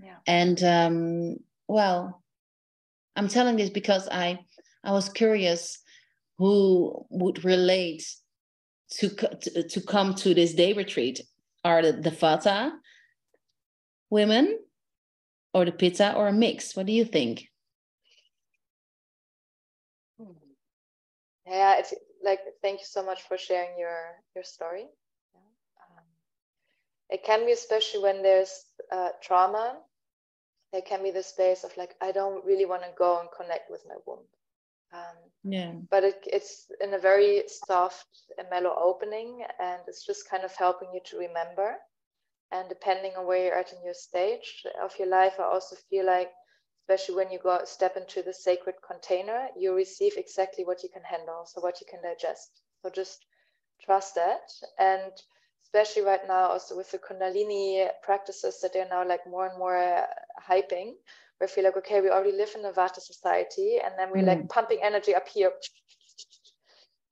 [0.03, 0.17] Yeah.
[0.27, 1.37] And um,
[1.71, 2.21] well,
[3.15, 4.39] I'm telling this because I
[4.83, 5.79] I was curious
[6.37, 8.03] who would relate
[8.97, 11.21] to to, to come to this day retreat.
[11.63, 12.71] Are the, the Vata
[14.09, 14.59] women
[15.53, 16.75] or the Pitta or a mix?
[16.75, 17.47] What do you think?
[21.47, 23.99] yeah it's like thank you so much for sharing your
[24.35, 24.85] your story
[25.83, 26.05] um,
[27.09, 28.53] it can be especially when there's
[28.91, 29.75] uh, trauma
[30.71, 33.69] there can be the space of like i don't really want to go and connect
[33.69, 34.25] with my womb
[34.93, 38.07] um, yeah but it, it's in a very soft
[38.37, 41.75] and mellow opening and it's just kind of helping you to remember
[42.51, 46.05] and depending on where you're at in your stage of your life i also feel
[46.05, 46.31] like
[46.91, 51.03] especially when you go step into the sacred container, you receive exactly what you can
[51.03, 52.61] handle, so what you can digest.
[52.81, 53.25] So just
[53.81, 54.41] trust that.
[54.77, 55.11] And
[55.63, 60.05] especially right now, also with the Kundalini practices that they're now like more and more
[60.47, 60.93] hyping,
[61.37, 64.23] where I feel like, okay, we already live in a Vata society, and then we're
[64.23, 64.27] mm.
[64.27, 65.51] like pumping energy up here.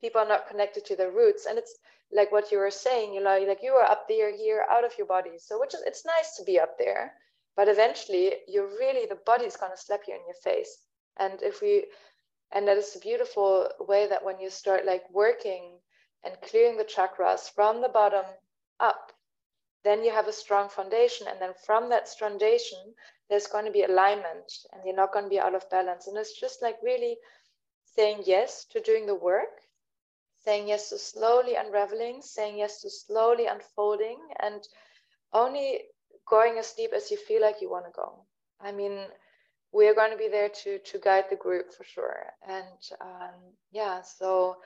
[0.02, 1.46] People are not connected to their roots.
[1.46, 1.76] And it's
[2.12, 4.94] like what you were saying, you know, like you are up there, here, out of
[4.98, 5.38] your body.
[5.38, 7.14] So which is it's nice to be up there
[7.60, 10.78] but eventually you're really the body's going to slap you in your face
[11.18, 11.86] and if we
[12.54, 15.78] and that is a beautiful way that when you start like working
[16.24, 18.26] and clearing the chakras from the bottom
[18.80, 19.12] up
[19.84, 22.78] then you have a strong foundation and then from that foundation
[23.30, 26.18] there's going to be alignment and you're not going to be out of balance and
[26.18, 27.18] it's just like really
[27.86, 29.62] saying yes to doing the work
[30.44, 34.68] saying yes to slowly unraveling saying yes to slowly unfolding and
[35.34, 35.82] only
[36.30, 38.14] going as deep as you feel like you want to go.
[38.62, 39.00] I mean,
[39.72, 42.26] we are going to be there to to guide the group for sure.
[42.48, 43.36] And um,
[43.72, 44.58] yeah, so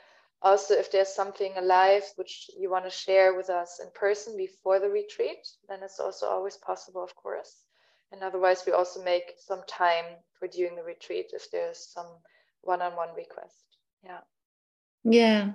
[0.43, 4.79] also if there's something alive which you want to share with us in person before
[4.79, 7.63] the retreat, then it's also always possible, of course.
[8.11, 10.05] And otherwise, we also make some time
[10.37, 12.07] for during the retreat if there's some
[12.61, 13.63] one-on-one request.
[14.03, 14.19] Yeah.
[15.05, 15.51] Yeah,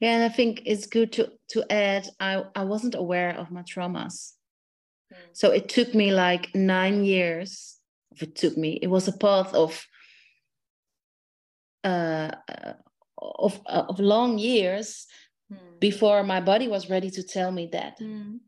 [0.00, 2.08] yeah, and I think it's good to to add.
[2.18, 4.32] I I wasn't aware of my traumas
[5.32, 7.76] so it took me like nine years.
[8.12, 8.78] if It took me.
[8.82, 9.86] It was a path of
[11.84, 12.32] uh,
[13.20, 15.06] of of long years
[15.52, 15.80] mm.
[15.80, 17.98] before my body was ready to tell me that.
[18.00, 18.38] Mm.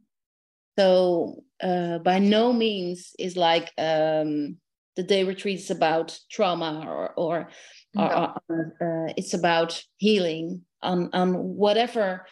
[0.79, 4.57] So uh, by no means is like um,
[4.97, 7.49] the day retreat is about trauma or or,
[7.95, 8.35] no.
[8.49, 12.27] or uh, it's about healing on on whatever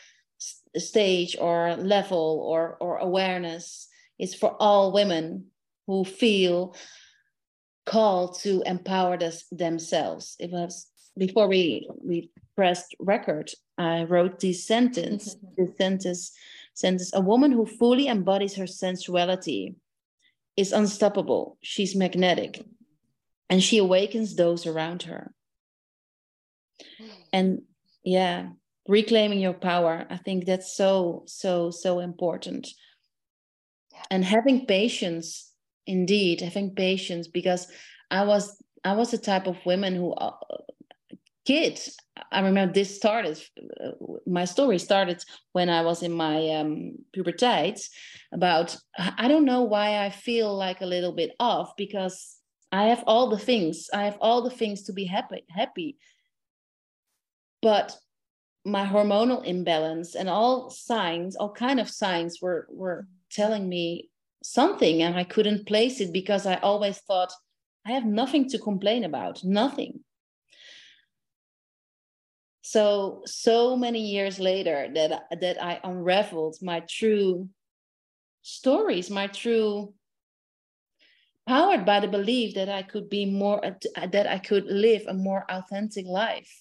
[0.76, 5.46] stage or level or or awareness is for all women
[5.86, 6.74] who feel
[7.86, 10.36] called to empower this, themselves.
[10.38, 10.86] It was
[11.18, 13.50] before we we pressed record.
[13.76, 15.36] I wrote this sentence.
[15.56, 16.32] this sentence
[16.74, 19.74] sentence: A woman who fully embodies her sensuality
[20.56, 21.58] is unstoppable.
[21.62, 22.64] She's magnetic,
[23.50, 25.32] and she awakens those around her.
[27.32, 27.62] And
[28.04, 28.50] yeah,
[28.88, 30.06] reclaiming your power.
[30.08, 32.68] I think that's so so so important
[34.10, 35.52] and having patience
[35.86, 37.66] indeed having patience because
[38.10, 40.32] i was i was the type of women who uh,
[41.48, 41.96] kids
[42.30, 43.36] i remember this started
[44.26, 45.18] my story started
[45.52, 46.92] when i was in my um,
[48.32, 48.76] about
[49.22, 52.36] i don't know why i feel like a little bit off because
[52.70, 55.96] i have all the things i have all the things to be happy happy.
[57.60, 57.96] But
[58.64, 64.10] my hormonal imbalance and all signs all kind of signs were were telling me
[64.42, 67.32] something and i couldn't place it because i always thought
[67.86, 69.94] i have nothing to complain about nothing
[72.68, 75.10] so so many years later that
[75.40, 77.48] that i unraveled my true
[78.42, 79.94] stories my true
[81.46, 83.58] powered by the belief that i could be more
[84.12, 86.52] that i could live a more authentic life.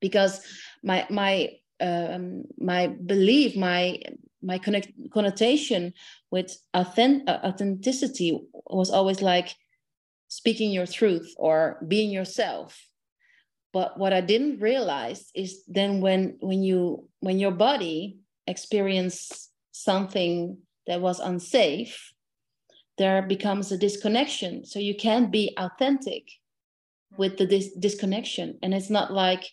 [0.00, 0.42] Because
[0.82, 4.00] my my um, my belief my
[4.42, 5.92] my connect, connotation
[6.30, 8.36] with authentic, authenticity
[8.66, 9.54] was always like
[10.26, 12.87] speaking your truth or being yourself
[13.72, 20.58] but what i didn't realize is then when when you when your body experienced something
[20.86, 22.12] that was unsafe
[22.98, 24.66] there becomes a disconnection.
[24.66, 26.28] So you can't be authentic
[27.16, 28.58] with the dis- disconnection.
[28.62, 29.44] And it's not like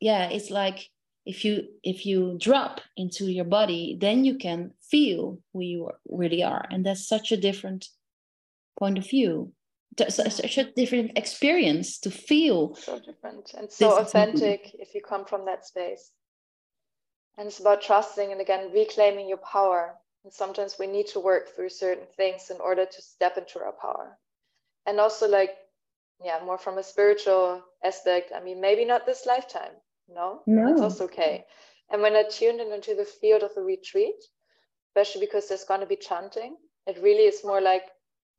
[0.00, 0.88] yeah it's like
[1.24, 6.42] if you if you drop into your body then you can feel who you really
[6.42, 6.66] are.
[6.70, 7.88] And that's such a different
[8.78, 9.52] point of view
[10.08, 15.44] such a different experience to feel so different and so authentic if you come from
[15.46, 16.12] that space
[17.38, 19.94] and it's about trusting and again reclaiming your power
[20.24, 23.72] and sometimes we need to work through certain things in order to step into our
[23.72, 24.16] power
[24.86, 25.50] and also like
[26.24, 29.72] yeah more from a spiritual aspect i mean maybe not this lifetime
[30.14, 30.68] no, no.
[30.68, 31.44] that's also okay.
[31.90, 34.16] And when I tuned in into the field of the retreat,
[34.88, 37.84] especially because there's going to be chanting, it really is more like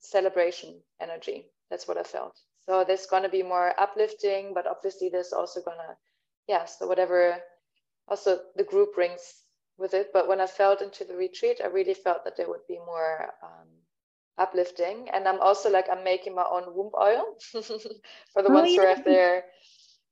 [0.01, 1.45] celebration energy.
[1.69, 2.37] That's what I felt.
[2.65, 5.95] So there's going to be more uplifting, but obviously there's also going to,
[6.47, 7.37] yeah, so whatever
[8.07, 9.21] also the group brings
[9.77, 10.11] with it.
[10.13, 13.29] But when I felt into the retreat, I really felt that there would be more
[13.41, 13.67] um,
[14.37, 15.07] uplifting.
[15.13, 17.23] And I'm also like, I'm making my own womb oil
[18.33, 18.81] for the oh, ones yeah.
[18.81, 19.45] who have their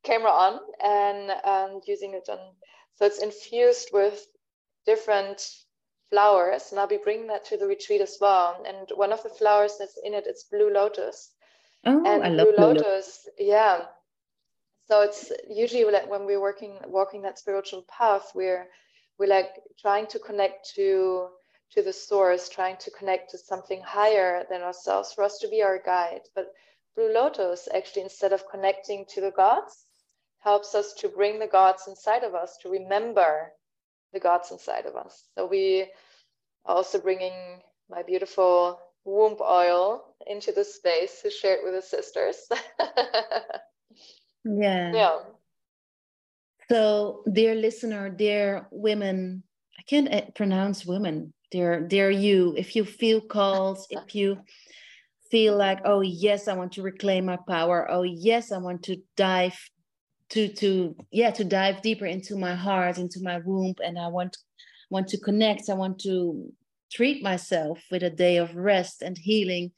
[0.04, 2.40] camera on and and using it on
[2.96, 4.26] so it's infused with
[4.86, 5.42] different
[6.10, 8.64] flowers and i'll be bringing that to the retreat as well.
[8.68, 11.32] And one of the flowers that's in it is blue lotus.
[11.86, 13.86] Oh and I blue love lotus yeah.
[14.88, 18.68] So it's usually like when we're working walking that spiritual path we're
[19.18, 21.30] we're like trying to connect to
[21.72, 25.62] to the source trying to connect to something higher than ourselves for us to be
[25.62, 26.22] our guide.
[26.34, 26.52] But
[26.96, 29.86] blue lotus actually instead of connecting to the gods
[30.40, 33.54] helps us to bring the gods inside of us, to remember
[34.14, 35.24] the gods inside of us.
[35.38, 35.88] So we
[36.66, 37.34] are also bringing
[37.90, 42.38] my beautiful womb oil into the space to share it with the sisters.
[44.46, 44.94] yeah.
[44.94, 45.20] Yeah.
[46.70, 49.44] So, dear listener, dear women,
[49.78, 54.38] I can't eh, pronounce women, dear, dear you, if you feel called, if you
[55.32, 57.90] feel like, oh, yes, I want to reclaim my power.
[57.90, 59.58] Oh, yes, I want to dive
[60.30, 64.38] to to yeah to dive deeper into my heart into my womb and i want
[64.90, 65.70] want to connect.
[65.70, 66.52] I want to
[66.92, 69.72] treat myself with a day of rest and healing.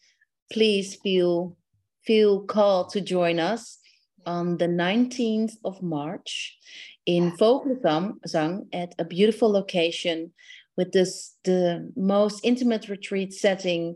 [0.52, 1.58] Please feel
[2.06, 3.78] feel called to join us
[4.26, 6.58] on the 19th of march
[7.06, 10.32] in Vogelzang at a beautiful location
[10.78, 13.95] with this the most intimate retreat setting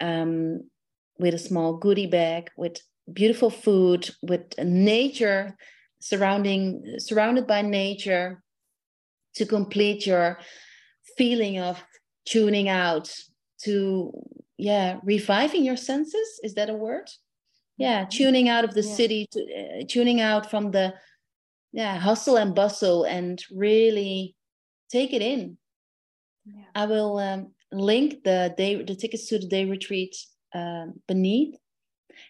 [0.00, 0.62] um,
[1.18, 2.78] with a small goodie bag with
[3.12, 5.56] beautiful food with nature
[6.04, 8.42] surrounding surrounded by nature
[9.34, 10.38] to complete your
[11.16, 11.82] feeling of
[12.26, 13.10] tuning out
[13.58, 14.12] to
[14.58, 17.08] yeah reviving your senses is that a word
[17.78, 18.10] yeah mm-hmm.
[18.10, 18.94] tuning out of the yeah.
[18.94, 20.92] city to, uh, tuning out from the
[21.72, 24.36] yeah hustle and bustle and really
[24.90, 25.56] take it in
[26.44, 26.66] yeah.
[26.74, 30.14] i will um, link the day the tickets to the day retreat
[30.54, 31.56] uh, beneath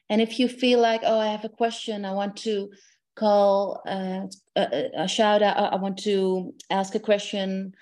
[0.08, 2.70] and if you feel like oh i have a question i want to
[3.14, 5.72] call uh, a, a, shout out.
[5.72, 7.74] I want to ask a question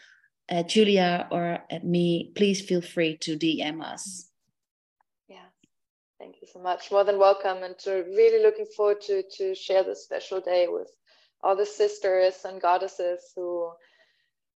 [0.48, 4.28] at Julia or at me, please feel free to DM us.
[5.28, 5.46] Yeah,
[6.18, 6.90] thank you so much.
[6.90, 10.90] More than welcome, and really looking forward to to share this special day with
[11.42, 13.72] all the sisters and goddesses who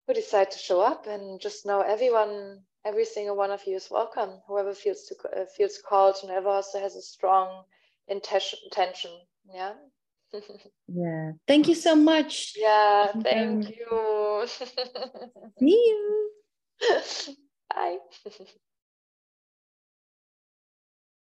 [0.06, 3.88] who decide to show up, and just know everyone, every single one of you is
[3.90, 4.40] welcome.
[4.48, 7.64] Whoever feels to uh, feels called, and whoever also has a strong
[8.08, 9.10] intention.
[9.52, 9.74] Yeah,
[10.88, 11.32] yeah.
[11.46, 12.54] Thank you so much.
[12.56, 14.46] Yeah, thank um, you.
[15.58, 16.30] see you.
[17.74, 17.98] Bye.